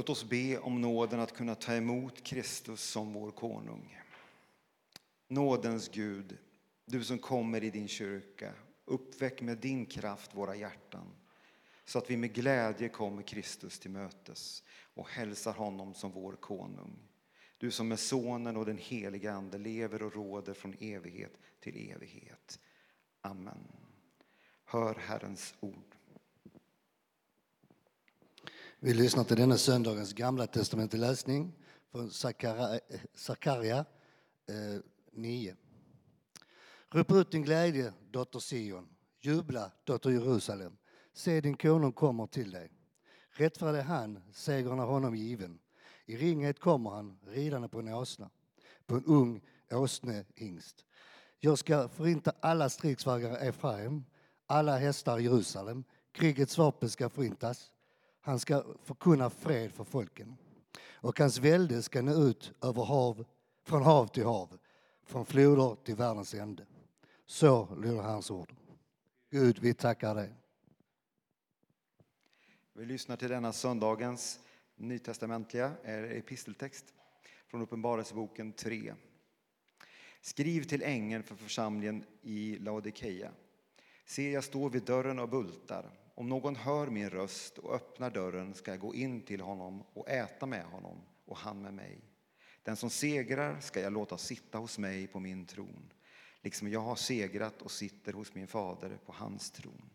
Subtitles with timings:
[0.00, 3.98] Låt oss be om nåden att kunna ta emot Kristus som vår konung.
[5.28, 6.38] Nådens Gud,
[6.84, 8.52] du som kommer i din kyrka,
[8.84, 11.06] uppväck med din kraft våra hjärtan
[11.84, 14.62] så att vi med glädje kommer Kristus till mötes
[14.94, 16.98] och hälsar honom som vår konung.
[17.58, 22.60] Du som med Sonen och den heliga Ande lever och råder från evighet till evighet.
[23.20, 23.66] Amen.
[24.64, 25.96] Hör Herrens ord.
[28.82, 31.52] Vi lyssnar till denna söndagens gamla testamentliga läsning
[31.92, 32.10] från
[33.14, 33.78] Sakarja
[34.48, 34.80] eh,
[35.12, 35.50] 9.
[35.50, 35.56] Eh,
[36.90, 38.88] Rop ut din glädje, dotter Sion.
[39.20, 40.76] Jubla, dotter Jerusalem.
[41.12, 42.70] Se, din konung kommer till dig.
[43.30, 45.58] Rättfärdig är han, segern är honom given.
[46.06, 48.30] I ringhet kommer han, ridande på en åsna,
[48.86, 50.84] på en ung åsnehingst.
[51.38, 54.04] Jag ska förinta alla stridsvagnar Efraim,
[54.46, 55.84] alla hästar i Jerusalem.
[56.12, 57.72] Krigets vapen ska förintas.
[58.20, 60.36] Han ska förkunna fred för folken.
[60.92, 63.24] Och hans välde ska nå ut över hav,
[63.62, 64.58] från hav till hav,
[65.04, 66.66] från floder till världens ände.
[67.26, 68.54] Så lyder hans ord.
[69.30, 70.34] Gud, vi tackar dig.
[72.72, 74.40] Vi lyssnar till denna söndagens
[74.76, 76.94] nytestamentliga eh, episteltext
[77.46, 78.94] från Uppenbarelseboken 3.
[80.20, 83.32] Skriv till ängeln för församlingen i Laodikeia.
[84.04, 85.90] Se, jag står vid dörren och bultar.
[86.20, 90.08] Om någon hör min röst och öppnar dörren ska jag gå in till honom och
[90.08, 92.00] äta med honom och han med mig.
[92.62, 95.92] Den som segrar ska jag låta sitta hos mig på min tron,
[96.42, 99.90] liksom jag har segrat och sitter hos min fader på hans tron.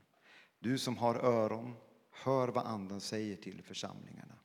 [0.59, 1.73] Du som har öron,
[2.11, 4.35] hör vad Anden säger till församlingarna.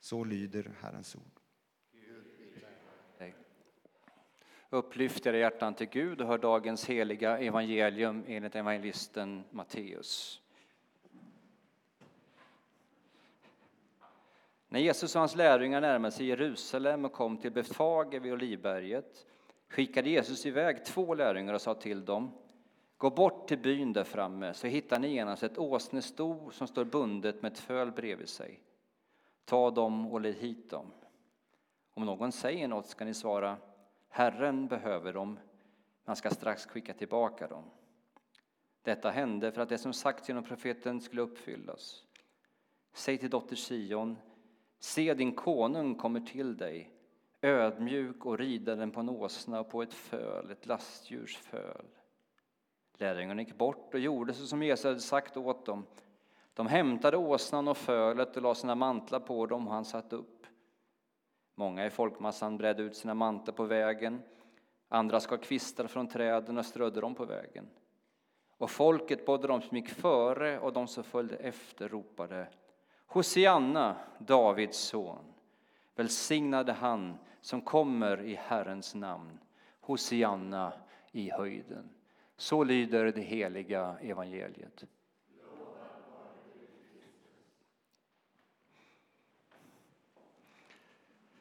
[0.00, 1.40] Så lyder Herrens ord.
[4.70, 10.42] Upplyft era hjärtan till Gud och hör dagens heliga evangelium enligt evangelisten Matteus.
[14.68, 19.26] När Jesus och hans lärjungar närmade sig Jerusalem och kom till Betfage vid Olivberget
[19.68, 22.32] skickade Jesus iväg två lärjungar och sa till dem
[22.96, 27.42] Gå bort till byn där framme så hittar ni genast ett åsnesto som står bundet
[27.42, 28.62] med ett föl bredvid sig.
[29.44, 30.92] Ta dem och led hit dem.
[31.94, 33.56] Om någon säger något ska ni svara
[34.08, 35.38] Herren behöver dem,
[36.04, 37.64] man ska strax skicka tillbaka dem.
[38.82, 42.04] Detta hände för att det som sagts genom profeten skulle uppfyllas.
[42.92, 44.16] Säg till dotter Sion,
[44.78, 46.92] se din konung kommer till dig,
[47.42, 51.84] ödmjuk och ridaren på en åsna och på ett föl, ett lastdjurs föl.
[52.98, 55.86] Lärjungarna gick bort och gjorde så som Jesus hade sagt åt dem.
[56.54, 60.46] De hämtade åsnan och fölet och lade sina mantlar på dem och han satt upp.
[61.54, 64.22] Många i folkmassan bredde ut sina mantlar på vägen.
[64.88, 67.68] Andra skar kvistar från träden och strödde dem på vägen.
[68.58, 72.48] Och folket, både de som gick före och de som följde efter, ropade
[73.08, 75.24] Hosianna, Davids son.
[75.94, 79.38] Välsignade han som kommer i Herrens namn.
[79.80, 80.72] Hosianna
[81.12, 81.90] i höjden.
[82.36, 84.84] Så lyder det heliga evangeliet.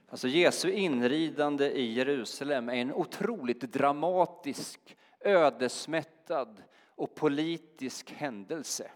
[0.10, 8.92] Alltså Jesu inridande i Jerusalem är en otroligt dramatisk, ödesmättad och politisk händelse.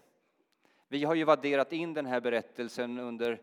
[0.92, 3.40] Vi har ju vadderat in den här berättelsen under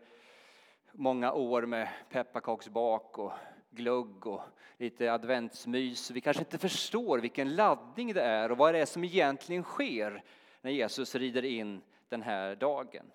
[0.92, 3.32] många år med pepparkaksbak och
[3.70, 4.42] glögg och
[4.76, 6.10] lite adventsmys.
[6.10, 10.22] Vi kanske inte förstår vilken laddning det är och vad det är som egentligen sker
[10.60, 13.06] när Jesus rider in den här dagen.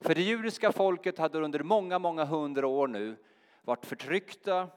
[0.00, 3.16] För det judiska folket hade under många, många hundra år nu
[3.62, 4.68] varit förtryckta,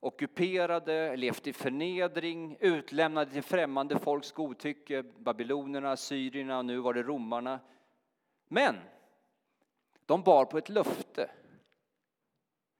[0.00, 7.02] ockuperade, levt i förnedring, utlämnade till främmande folks godtycke, babylonerna, syrierna och nu var det
[7.02, 7.60] romarna.
[8.48, 8.80] Men
[10.06, 11.30] de bar på ett löfte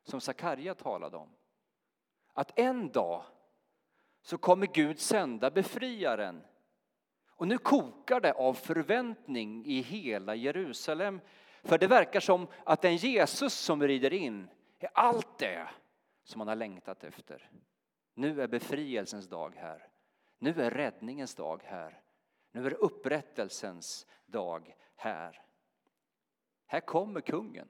[0.05, 1.34] som Sakarja talade om.
[2.33, 3.25] Att en dag
[4.23, 6.43] så kommer Gud sända befriaren.
[7.29, 11.21] Och nu kokar det av förväntning i hela Jerusalem.
[11.62, 14.49] För det verkar som att den Jesus som rider in
[14.79, 15.69] är allt det
[16.23, 17.50] som man har längtat efter.
[18.14, 19.88] Nu är befrielsens dag här.
[20.38, 22.03] Nu är räddningens dag här.
[22.53, 25.48] Nu är upprättelsens dag här.
[26.70, 27.69] Här kommer kungen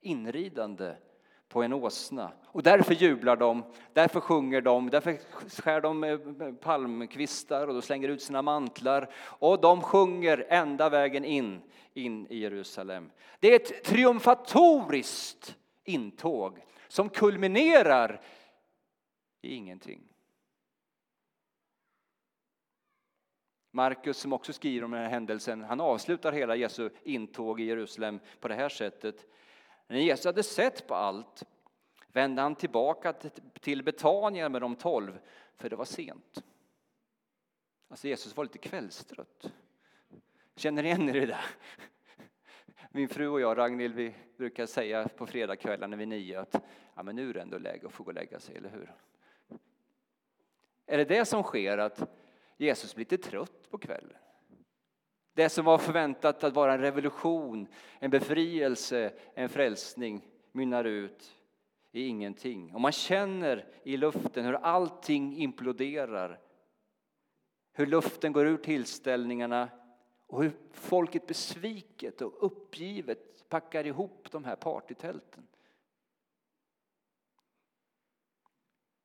[0.00, 0.94] inridande
[1.48, 2.32] på en åsna.
[2.44, 5.18] Och därför jublar de, därför sjunger de, därför
[5.62, 9.10] skär de palmkvistar och de slänger ut sina mantlar.
[9.14, 11.62] Och de sjunger ända vägen in,
[11.94, 13.10] in i Jerusalem.
[13.40, 16.58] Det är ett triumfatoriskt intåg
[16.88, 18.20] som kulminerar
[19.42, 20.11] i ingenting.
[23.74, 28.20] Markus som också skriver om den här händelsen, han avslutar hela Jesu intåg i Jerusalem
[28.40, 29.26] på det här sättet.
[29.86, 31.42] När Jesus hade sett på allt
[32.08, 33.12] vände han tillbaka
[33.60, 35.18] till Betania med de tolv,
[35.56, 36.44] för det var sent.
[37.88, 39.52] Alltså Jesus var lite kvällstrött.
[40.56, 41.26] Känner ni igen er i det?
[41.26, 41.44] där?
[42.90, 46.62] Min fru och jag, Ragnhild, vi brukar säga på fredagskvällarna vid nio att
[46.94, 48.92] ja, men nu är det ändå läge att få gå och lägga sig, eller hur?
[50.86, 52.08] Är det det som sker, att
[52.62, 54.16] Jesus blir lite trött på kvällen?
[55.34, 57.66] Det som var förväntat att vara en revolution,
[57.98, 61.36] en befrielse, en frälsning mynnar ut
[61.92, 62.74] i ingenting.
[62.74, 66.40] Och man känner i luften hur allting imploderar.
[67.72, 69.68] Hur luften går ur tillställningarna
[70.26, 75.46] och hur folket besviket och uppgivet packar ihop de här partytälten.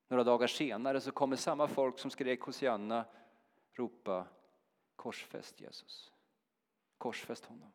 [0.08, 3.06] Några dagar senare så kommer samma folk som skrek Hosianna
[3.80, 4.28] ropa
[4.96, 6.12] korsfäst Jesus.
[6.98, 7.72] Korsfäst honom.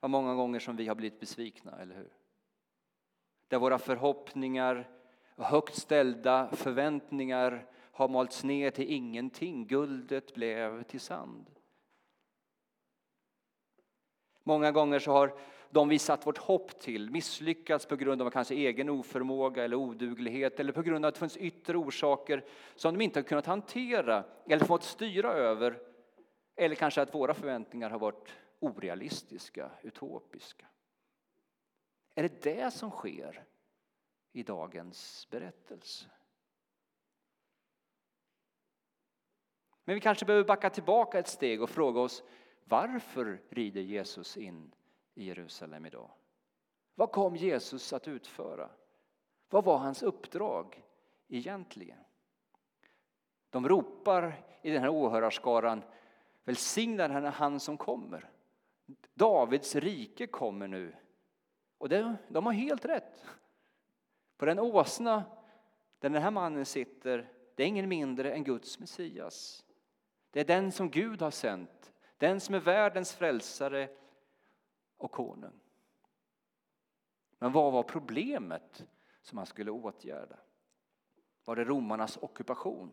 [0.00, 2.12] Vad många gånger som vi har blivit besvikna, eller hur?
[3.48, 4.90] Där våra förhoppningar
[5.34, 9.66] och högt ställda förväntningar har malts ner till ingenting.
[9.66, 11.50] Guldet blev till sand.
[14.42, 15.38] Många gånger så har
[15.70, 20.60] de vi satt vårt hopp till misslyckats på grund av kanske egen oförmåga eller oduglighet
[20.60, 22.44] eller på grund av att det funnits yttre orsaker
[22.76, 25.78] som de inte har kunnat hantera eller fått styra över.
[26.56, 28.28] Eller kanske att våra förväntningar har varit
[28.58, 30.66] orealistiska, utopiska.
[32.14, 33.44] Är det det som sker
[34.32, 36.06] i dagens berättelse?
[39.84, 42.22] Men vi kanske behöver backa tillbaka ett steg och fråga oss
[42.64, 44.72] varför rider Jesus in
[45.20, 46.10] i Jerusalem idag?
[46.94, 48.70] Vad kom Jesus att utföra?
[49.50, 50.84] Vad var hans uppdrag
[51.28, 51.98] egentligen?
[53.50, 55.82] De ropar i den här åhörarskaran
[56.44, 58.30] Välsignad är han som kommer.
[59.14, 60.96] Davids rike kommer nu.
[61.78, 63.24] Och det, de har helt rätt.
[64.36, 65.24] På den åsna
[65.98, 69.64] där den här mannen sitter, det är ingen mindre än Guds Messias.
[70.30, 73.88] Det är den som Gud har sänt, den som är världens frälsare
[75.00, 75.60] och konung.
[77.38, 78.86] Men vad var problemet
[79.22, 80.36] som han skulle åtgärda?
[81.44, 82.90] Var det romarnas ockupation?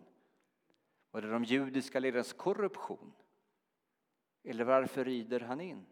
[1.11, 3.13] Var det de judiska ledarnas korruption?
[4.43, 5.85] Eller varför rider han in?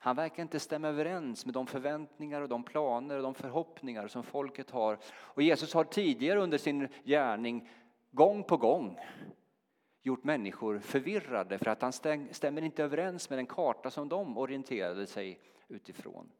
[0.00, 4.22] Han verkar inte stämma överens med de förväntningar och de planer och de förhoppningar som
[4.22, 4.98] folket har.
[5.08, 7.68] Och Jesus har tidigare under sin gärning
[8.10, 8.98] gång på gång
[10.02, 11.92] gjort människor förvirrade för att han
[12.32, 16.32] stämmer inte överens med den karta som de orienterade sig utifrån.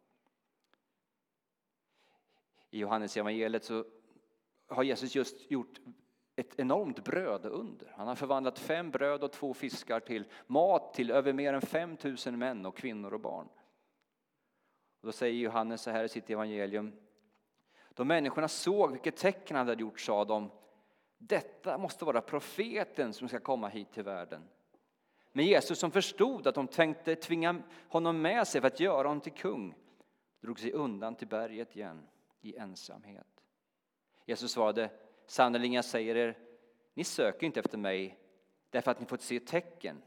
[2.70, 3.84] I Johannes evangeliet så
[4.66, 5.81] har Jesus just gjort
[6.37, 7.93] ett enormt brödunder.
[7.96, 11.96] Han har förvandlat fem bröd och två fiskar till mat till över mer än 5
[12.26, 13.49] 000 män och kvinnor och barn.
[15.00, 16.93] Och då säger Johannes så här i sitt evangelium.
[17.94, 20.50] Då människorna såg vilket tecken han hade gjort sa de
[21.19, 24.49] detta måste vara profeten som ska komma hit till världen.
[25.32, 29.20] Men Jesus som förstod att de tänkte tvinga honom med sig för att göra honom
[29.20, 29.75] till kung
[30.41, 32.06] drog sig undan till berget igen
[32.41, 33.26] i ensamhet.
[34.25, 34.91] Jesus svarade
[35.26, 36.38] sannerligen jag säger er,
[36.94, 38.19] ni söker inte efter mig
[38.70, 40.03] därför att ni fått se tecken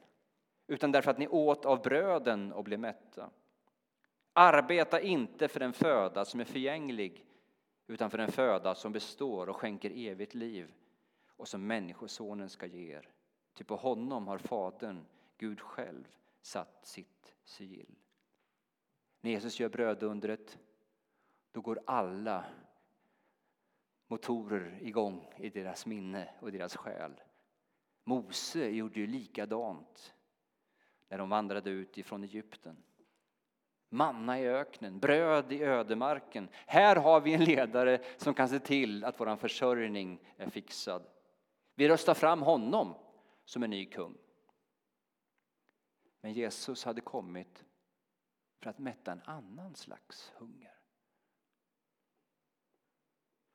[0.67, 3.29] utan därför att ni åt av bröden och blev mätta.
[4.33, 7.25] Arbeta inte för en föda som är förgänglig
[7.87, 10.73] utan för en föda som består och skänker evigt liv
[11.41, 13.09] och som Människosonen ska ge er.
[13.53, 15.05] Ty på honom har Fadern,
[15.37, 16.07] Gud själv,
[16.41, 17.95] satt sitt sigill.
[19.21, 20.59] När Jesus gör brödundret,
[21.51, 22.45] då går alla
[24.07, 27.21] motorer igång i deras minne och deras själ.
[28.03, 30.13] Mose gjorde ju likadant
[31.09, 32.83] när de vandrade ut ifrån Egypten.
[33.89, 36.49] Manna i öknen, bröd i ödemarken.
[36.65, 41.03] Här har vi en ledare som kan se till att vår försörjning är fixad.
[41.75, 42.95] Vi röstar fram honom
[43.45, 44.17] som en ny kung.
[46.21, 47.65] Men Jesus hade kommit
[48.59, 50.77] för att mätta en annan slags hunger.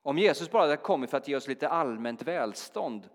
[0.03, 3.09] Om Jesus bara hade kommit för att ge oss lite allmänt välstånd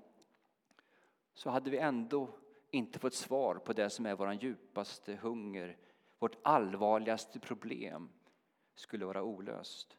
[1.33, 2.37] så hade vi ändå
[2.71, 5.77] inte fått svar på det som är vår djupaste hunger,
[6.19, 8.09] vårt allvarligaste problem
[8.75, 9.97] skulle vara olöst.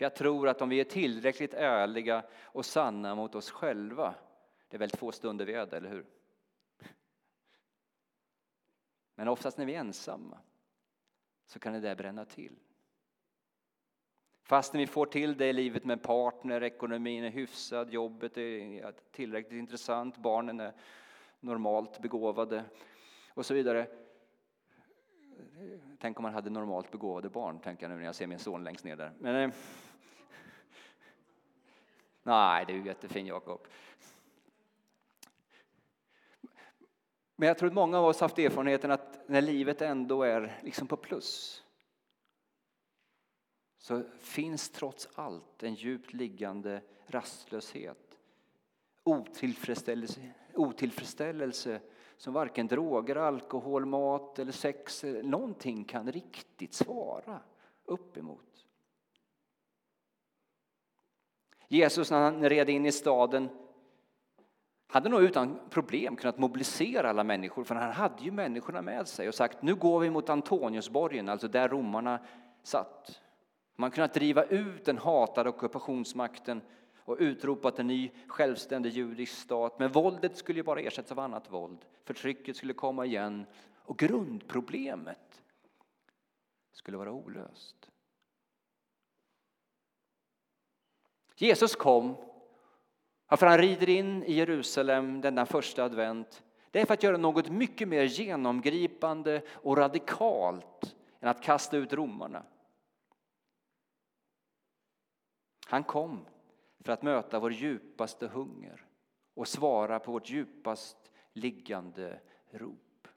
[0.00, 4.14] För jag tror att om vi är tillräckligt ärliga och sanna mot oss själva,
[4.68, 6.06] det är väl två stunder vi är det, eller hur?
[9.14, 10.38] Men oftast när vi är ensamma
[11.46, 12.56] så kan det där bränna till.
[14.42, 18.92] Fast när vi får till det i livet med partner, ekonomin är hyfsad, jobbet är
[19.10, 20.72] tillräckligt intressant, barnen är
[21.40, 22.64] normalt begåvade
[23.34, 23.86] och så vidare.
[25.98, 28.64] Tänk om man hade normalt begåvade barn, tänker jag nu när jag ser min son
[28.64, 29.12] längst ner där.
[29.18, 29.56] Men, eh,
[32.22, 33.66] nej, du är jättefin Jakob.
[37.36, 40.86] Men jag tror att många av oss haft erfarenheten att när livet ändå är liksom
[40.86, 41.62] på plus
[43.78, 48.18] så finns trots allt en djupt liggande rastlöshet,
[49.02, 51.80] otillfredsställelse, otillfredsställelse
[52.16, 57.40] som varken droger, alkohol, mat eller sex någonting kan riktigt svara
[57.84, 58.49] upp emot.
[61.72, 63.48] Jesus när han red in i staden
[64.86, 69.28] hade nog utan problem kunnat mobilisera alla människor för han hade ju människorna med sig
[69.28, 72.18] och sagt nu går vi mot Antoniusborgen, alltså där romarna
[72.62, 73.20] satt.
[73.76, 76.62] Man kunnat driva ut den hatade ockupationsmakten
[76.96, 79.78] och utropat en ny självständig judisk stat.
[79.78, 81.78] Men våldet skulle ju bara ersättas av annat våld.
[82.04, 83.46] Förtrycket skulle komma igen
[83.76, 85.42] och grundproblemet
[86.72, 87.90] skulle vara olöst.
[91.40, 92.16] Jesus kom,
[93.28, 97.50] varför han rider in i Jerusalem denna första advent, det är för att göra något
[97.50, 102.42] mycket mer genomgripande och radikalt än att kasta ut romarna.
[105.66, 106.26] Han kom
[106.80, 108.86] för att möta vår djupaste hunger
[109.34, 110.96] och svara på vårt djupast
[111.32, 112.20] liggande
[112.50, 113.08] rop.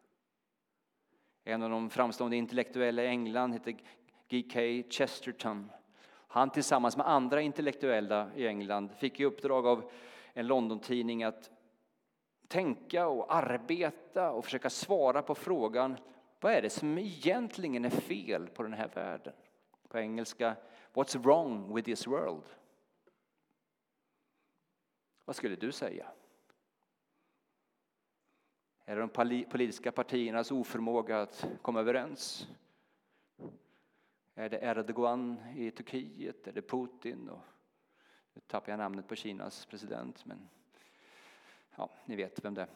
[1.44, 3.75] En av de framstående intellektuella i England heter
[4.27, 4.60] G.K.
[4.89, 5.70] Chesterton.
[6.33, 9.91] Han tillsammans med andra intellektuella i England fick i uppdrag av
[10.33, 11.51] en Londontidning att
[12.47, 15.97] tänka och arbeta och försöka svara på frågan
[16.39, 19.33] vad är det som egentligen är fel på den här världen?
[19.87, 20.55] På engelska
[20.93, 22.43] What's wrong with this world?
[25.25, 26.07] Vad skulle du säga?
[28.85, 32.47] Är det de politiska partiernas oförmåga att komma överens?
[34.35, 36.47] Är det Erdogan i Turkiet?
[36.47, 37.29] Är det Putin?
[37.29, 37.41] Och
[38.33, 40.49] nu tappar jag namnet på Kinas president, men
[41.75, 42.69] ja, ni vet vem det är.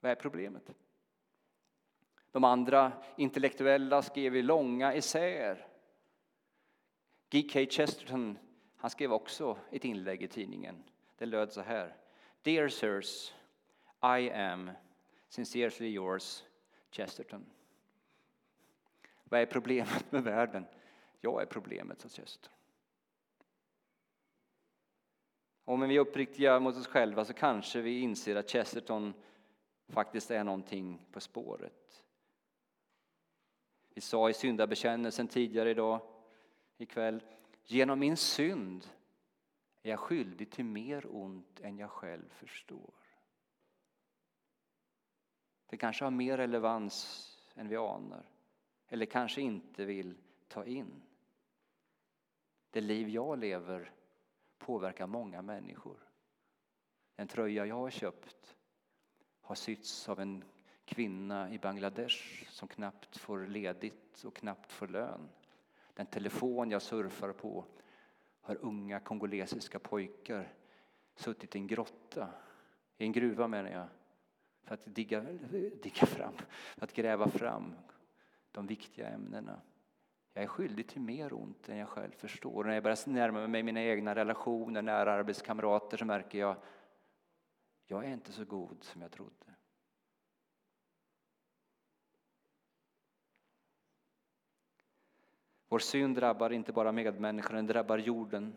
[0.00, 0.70] Vad är problemet?
[2.30, 5.66] De andra intellektuella skrev i långa essäer.
[7.30, 7.66] G.K.
[7.70, 8.38] Chesterton
[8.76, 10.84] han skrev också ett inlägg i tidningen.
[11.16, 11.96] Det löd så här.
[12.42, 13.34] Dear sirs,
[14.02, 14.70] I am
[15.28, 16.44] sincerely yours,
[16.90, 17.46] Chesterton.
[19.30, 20.66] Vad är problemet med världen?
[21.20, 22.52] Jag är problemet, sa Chesterton.
[25.64, 29.14] Om vi är uppriktiga mot oss själva så kanske vi inser att Chesterton
[29.88, 32.04] faktiskt är någonting på spåret.
[33.94, 36.00] Vi sa i syndabekännelsen tidigare idag,
[36.78, 37.22] ikväll,
[37.64, 38.86] Genom min synd
[39.82, 42.94] är jag skyldig till mer ont än jag själv förstår.
[45.66, 48.26] Det kanske har mer relevans än vi anar
[48.90, 50.14] eller kanske inte vill
[50.48, 51.02] ta in.
[52.70, 53.92] Det liv jag lever
[54.58, 55.96] påverkar många människor.
[57.16, 58.56] Den tröja jag har köpt
[59.40, 60.44] har sytts av en
[60.84, 65.28] kvinna i Bangladesh som knappt får ledigt och knappt får lön.
[65.94, 67.64] Den telefon jag surfar på
[68.40, 70.52] har unga kongolesiska pojkar
[71.14, 72.28] suttit i en grotta,
[72.96, 73.88] i en gruva menar jag,
[74.62, 75.20] för att digga,
[75.82, 76.34] digga fram,
[76.76, 77.74] för att gräva fram
[78.52, 79.60] de viktiga ämnena.
[80.32, 82.64] Jag är skyldig till mer ont än jag själv förstår.
[82.64, 86.56] När jag börjar närma mig mina egna relationer, nära arbetskamrater, så märker jag
[87.90, 89.46] jag är inte så god som jag trodde.
[95.68, 98.54] Vår synd drabbar inte bara medmänniskan, den drabbar jorden.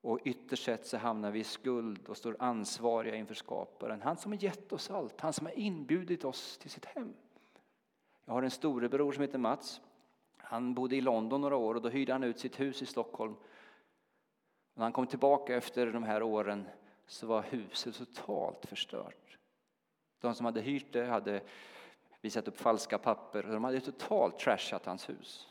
[0.00, 4.02] Och ytterst sett så hamnar vi i skuld och står ansvariga inför skaparen.
[4.02, 7.14] Han som har gett oss allt, han som har inbjudit oss till sitt hem.
[8.26, 9.80] Jag har en storebror som heter Mats.
[10.36, 13.34] Han bodde i London några år och då hyrde han ut sitt hus i Stockholm.
[14.74, 16.68] När han kom tillbaka efter de här åren
[17.06, 19.38] så var huset totalt förstört.
[20.20, 21.42] De som hade hyrt det hade
[22.20, 23.42] visat upp falska papper.
[23.42, 25.48] De hade totalt trashat hans hus.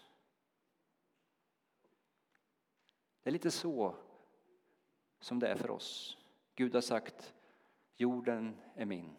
[3.24, 3.96] Det är lite så
[5.20, 6.18] som det är för oss.
[6.56, 7.34] Gud har sagt
[7.96, 9.16] jorden är min,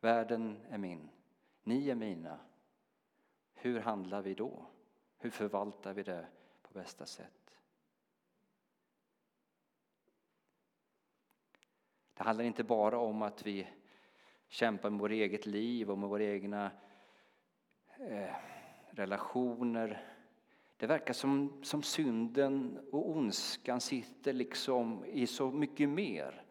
[0.00, 1.08] världen är min,
[1.62, 2.38] ni är mina.
[3.54, 4.66] Hur handlar vi då?
[5.18, 6.26] Hur förvaltar vi det
[6.62, 7.42] på bästa sätt?
[12.14, 13.68] Det handlar inte bara om att vi
[14.48, 16.70] kämpar med vårt eget liv och med våra egna
[17.98, 18.34] eh,
[18.90, 20.02] relationer.
[20.76, 26.41] Det verkar som, som synden och ondskan sitter liksom i så mycket mer.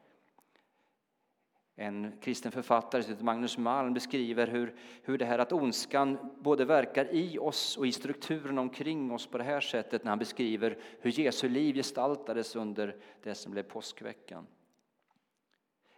[1.75, 6.65] En kristen författare som heter Magnus Malm beskriver hur, hur det här att ondskan både
[6.65, 10.77] verkar i oss och i strukturen omkring oss på det här sättet när han beskriver
[10.99, 14.47] hur Jesu liv gestaltades under det som blev påskveckan.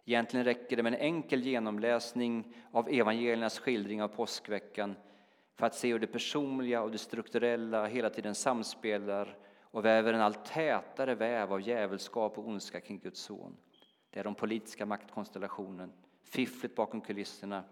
[0.05, 4.95] Egentligen räcker det med en enkel genomläsning av evangeliernas skildring av påskveckan
[5.55, 10.21] för att se hur det personliga och det strukturella hela tiden samspelar och väver en
[10.21, 13.57] allt tätare väv av djävulskap och ondska kring Guds son.
[14.13, 15.93] Det är de politiska maktkonstellationen,
[16.23, 17.63] fifflet bakom kulisserna,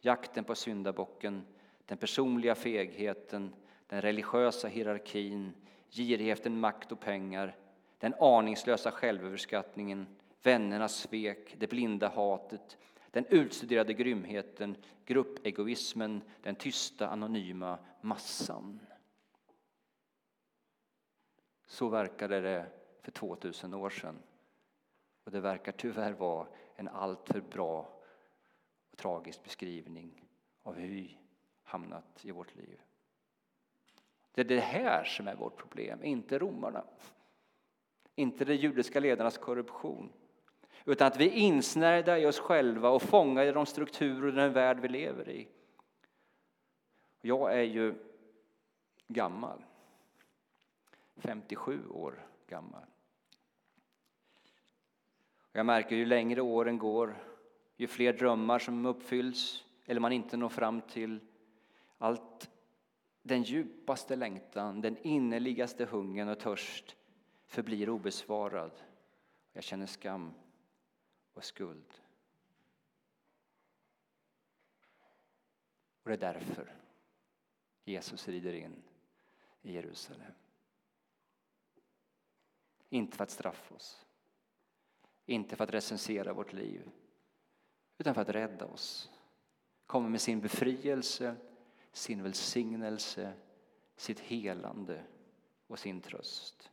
[0.00, 1.46] jakten på syndabocken,
[1.86, 3.54] den personliga fegheten,
[3.86, 5.52] den religiösa hierarkin,
[5.90, 7.56] girigheten, makt och pengar,
[7.98, 10.06] den aningslösa självöverskattningen,
[10.42, 12.78] vännernas svek, det blinda hatet,
[13.10, 18.80] den utstuderade grymheten, gruppegoismen, den tysta anonyma massan.
[21.66, 22.66] Så verkade det
[23.02, 24.18] för 2000 år sedan.
[25.24, 27.88] Och det verkar tyvärr vara en alltför bra
[28.90, 30.24] och tragisk beskrivning
[30.62, 31.18] av hur vi
[31.62, 32.80] hamnat i vårt liv.
[34.32, 36.84] Det är det här som är vårt problem, inte romarna.
[38.14, 40.12] Inte de judiska ledarnas korruption.
[40.84, 44.52] Utan att vi är insnärjda i oss själva och fångade i de strukturer och den
[44.52, 45.48] värld vi lever i.
[47.20, 47.94] Jag är ju
[49.08, 49.64] gammal.
[51.16, 52.91] 57 år gammal.
[55.52, 57.16] Jag märker ju längre åren går,
[57.76, 61.20] ju fler drömmar som uppfylls eller man inte når fram till,
[61.98, 62.50] allt
[63.22, 66.96] den djupaste längtan, den innerligaste hungern och törst
[67.46, 68.72] förblir obesvarad.
[69.52, 70.34] Jag känner skam
[71.32, 71.94] och skuld.
[76.02, 76.74] Och det är därför
[77.84, 78.82] Jesus rider in
[79.62, 80.32] i Jerusalem.
[82.88, 84.06] Inte för att straffa oss,
[85.26, 86.90] inte för att recensera vårt liv,
[87.98, 89.10] utan för att rädda oss.
[89.86, 91.36] Kommer med sin befrielse,
[91.92, 93.32] sin välsignelse,
[93.96, 95.02] sitt helande
[95.66, 96.70] och sin tröst.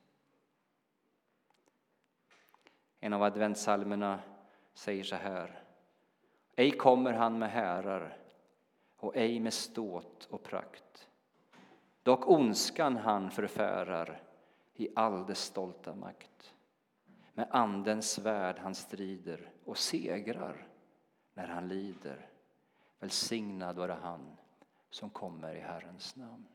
[2.99, 4.19] En av adventsalmerna
[4.73, 5.63] säger så här.
[6.55, 8.17] Ej kommer han med härar
[8.95, 11.09] och ej med ståt och prakt.
[12.03, 14.23] Dock ondskan han förfärar
[14.73, 16.55] i all dess stolta makt.
[17.39, 20.67] Med andens svärd han strider och segrar
[21.33, 22.29] när han lider.
[22.99, 24.37] Välsignad vare han
[24.89, 26.45] som kommer i Herrens namn.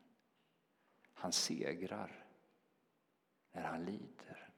[1.15, 2.25] Han segrar
[3.53, 4.49] när han lider.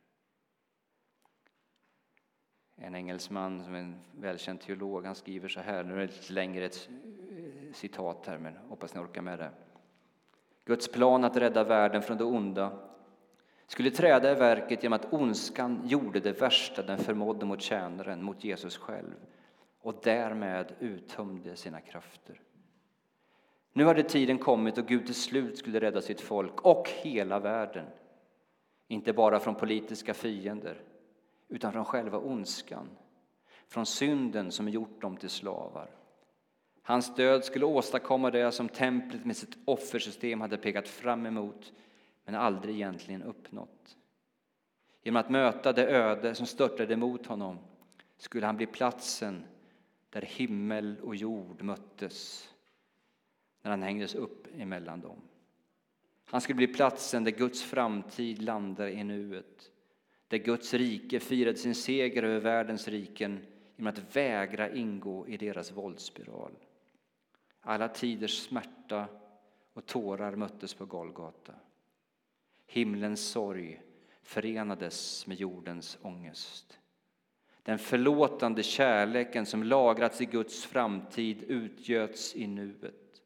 [2.77, 6.33] En engelsman som är en välkänd teolog han skriver så här, nu är det lite
[6.33, 9.51] längre ett eh, citat här men hoppas ni orkar med det.
[10.65, 12.96] Guds plan att rädda världen från det onda
[13.67, 18.45] skulle träda i verket genom att ondskan gjorde det värsta den förmådde mot tjänaren, mot
[18.45, 19.15] Jesus själv
[19.81, 22.41] och därmed uttömde sina krafter.
[23.73, 27.87] Nu hade tiden kommit och Gud till slut skulle rädda sitt folk och hela världen.
[28.89, 30.83] Inte bara från politiska fiender,
[31.49, 32.89] utan från själva ondskan,
[33.69, 35.91] från synden som gjort dem till slavar.
[36.83, 41.73] Hans död skulle åstadkomma det som templet med sitt offersystem hade pekat fram emot
[42.27, 43.97] men aldrig egentligen uppnått.
[45.03, 47.59] Genom att möta det öde som störtade emot honom
[48.17, 49.45] skulle han bli platsen
[50.11, 52.49] där himmel och jord möttes
[53.63, 55.21] när han hängdes upp emellan dem.
[56.25, 59.73] Han skulle bli platsen där Guds framtid landar i nuet
[60.29, 65.73] där Guds rike firade sin seger över världens riken genom att vägra ingå i deras
[65.73, 66.53] våldsspiral.
[67.61, 69.09] Alla tiders smärta
[69.73, 71.55] och tårar möttes på Golgata.
[72.67, 73.83] Himlens sorg
[74.23, 76.79] förenades med jordens ångest.
[77.63, 83.23] Den förlåtande kärleken som lagrats i Guds framtid utgöts i nuet.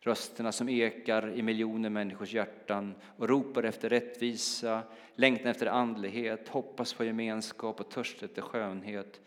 [0.00, 4.82] Rösterna som ekar i miljoner människors hjärtan och ropar efter rättvisa,
[5.14, 9.20] längtan efter andlighet, hoppas på gemenskap och törst efter skönhet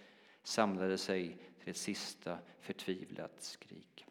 [0.43, 4.06] samlade sig till ett sista förtvivlat skrik.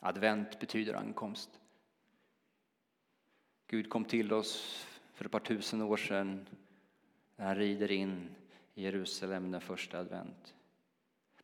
[0.00, 1.59] Advent betyder ankomst.
[3.70, 6.46] Gud kom till oss för ett par tusen år sedan
[7.36, 8.28] när han rider in
[8.74, 10.54] i Jerusalem den första advent.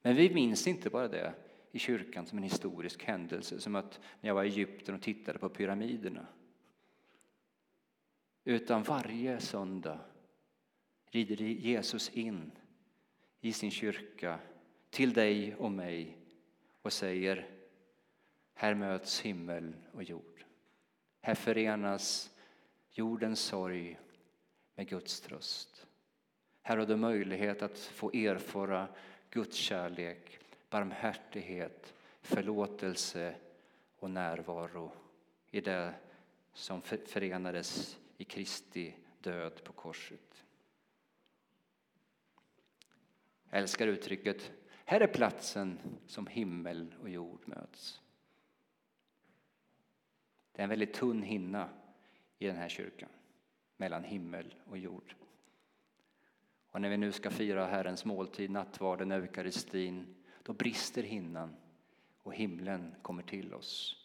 [0.02, 1.34] Men vi minns inte bara det
[1.72, 5.38] i kyrkan som en historisk händelse, som att när jag var i Egypten och tittade
[5.38, 6.26] på pyramiderna.
[8.44, 10.00] Utan varje söndag
[11.10, 12.50] rider Jesus in
[13.40, 14.38] i sin kyrka
[14.90, 16.18] till dig och mig
[16.82, 17.48] och säger
[18.54, 20.35] här möts himmel och jord.
[21.26, 22.30] Här förenas
[22.90, 23.98] jordens sorg
[24.74, 25.86] med Guds tröst.
[26.62, 28.88] Här har du möjlighet att få erfara
[29.30, 30.38] Guds kärlek,
[30.70, 33.34] barmhärtighet, förlåtelse
[33.98, 34.92] och närvaro
[35.50, 35.94] i det
[36.52, 40.44] som förenades i Kristi död på korset.
[43.50, 44.52] Jag älskar uttrycket
[44.84, 48.00] här är platsen som himmel och jord möts.
[50.56, 51.68] Det är en väldigt tunn hinna
[52.38, 53.08] i den här kyrkan
[53.76, 55.14] mellan himmel och jord.
[56.70, 61.56] Och när vi nu ska fira Herrens måltid, nattvarden, eukaristin, då brister hinnan
[62.22, 64.02] och himlen kommer till oss.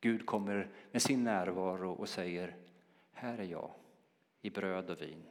[0.00, 2.56] Gud kommer med sin närvaro och säger,
[3.12, 3.70] här är jag
[4.40, 5.22] i bröd och vin.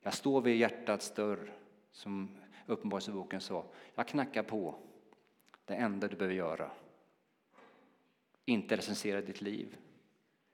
[0.00, 1.52] Jag står vid hjärtats dörr,
[1.92, 3.64] som Uppenbarelseboken sa.
[3.94, 4.74] Jag knackar på.
[5.64, 6.70] Det enda du behöver göra.
[8.50, 9.76] Inte recensera ditt liv.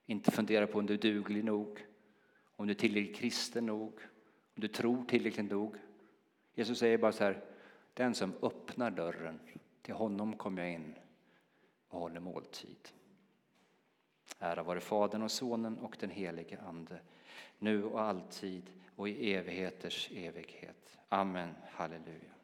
[0.05, 1.85] Inte fundera på om du är duglig nog,
[2.55, 3.93] om du är tillräckligt kristen nog,
[4.55, 5.75] om du tror tillräckligt nog.
[6.53, 7.43] Jesus säger bara så här,
[7.93, 9.39] den som öppnar dörren,
[9.81, 10.93] till honom kommer jag in
[11.87, 12.89] och håller måltid.
[14.39, 16.99] Ära vare Fadern och Sonen och den helige Ande,
[17.59, 20.97] nu och alltid och i evigheters evighet.
[21.09, 21.49] Amen.
[21.69, 22.36] Halleluja.